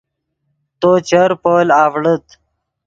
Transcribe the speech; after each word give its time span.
تو 0.79 0.89
چر 1.09 1.31
پول 1.41 1.67
آڤڑیت 1.83 2.25